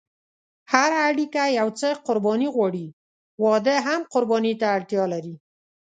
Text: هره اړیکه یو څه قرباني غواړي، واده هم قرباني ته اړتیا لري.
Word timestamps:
هره 0.71 0.97
اړیکه 1.09 1.43
یو 1.59 1.67
څه 1.79 1.87
قرباني 2.05 2.47
غواړي، 2.55 2.85
واده 3.43 3.75
هم 3.87 4.01
قرباني 4.13 4.53
ته 4.61 4.67
اړتیا 4.77 5.03
لري. 5.13 5.35